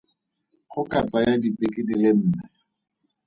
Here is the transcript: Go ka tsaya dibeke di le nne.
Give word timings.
Go 0.71 0.81
ka 0.91 0.99
tsaya 1.07 1.33
dibeke 1.41 1.81
di 1.87 1.95
le 2.01 2.09
nne. 2.17 2.41